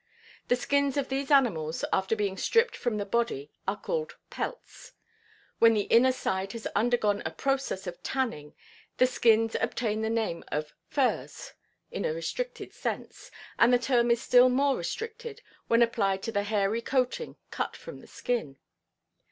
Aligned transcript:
The 0.47 0.55
skins 0.55 0.97
of 0.97 1.09
these 1.09 1.29
animals 1.29 1.85
after 1.93 2.15
being 2.15 2.35
stripped 2.35 2.75
from 2.75 2.97
the 2.97 3.05
body 3.05 3.51
are 3.67 3.79
called 3.79 4.15
"pelts"; 4.31 4.93
when 5.59 5.75
the 5.75 5.83
inner 5.91 6.11
side 6.11 6.53
has 6.53 6.65
undergone 6.75 7.21
a 7.23 7.29
process 7.29 7.85
of 7.85 8.01
tanning 8.01 8.55
the 8.97 9.05
skins 9.05 9.55
obtain 9.61 10.01
the 10.01 10.09
name 10.09 10.43
of 10.47 10.73
"furs" 10.87 11.53
in 11.91 12.03
a 12.03 12.15
restricted 12.15 12.73
sense, 12.73 13.29
and 13.59 13.71
the 13.71 13.77
term 13.77 14.09
is 14.09 14.19
still 14.23 14.49
more 14.49 14.75
restricted 14.75 15.43
when 15.67 15.83
applied 15.83 16.23
to 16.23 16.31
the 16.31 16.45
hairy 16.45 16.81
coating 16.81 17.35
cut 17.51 17.75
from 17.75 17.99
the 18.01 18.07
skin. 18.07 18.57